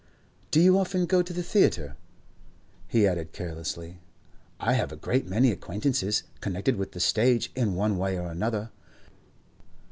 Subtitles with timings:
[0.49, 1.95] 'Do you often go to the theatre?'
[2.87, 3.99] he added carelessly.
[4.59, 8.71] 'I have a great many acquaintances connected with the stage in one way or another.